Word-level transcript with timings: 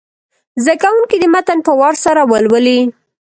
زده 0.63 0.75
کوونکي 0.83 1.15
دې 1.21 1.27
متن 1.33 1.59
په 1.67 1.71
وار 1.79 1.95
سره 2.05 2.21
ولولي. 2.31 2.79